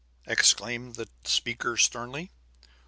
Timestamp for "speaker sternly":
1.25-2.31